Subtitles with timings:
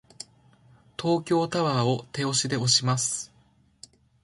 [0.99, 3.31] 東京タワーを手押しで押します。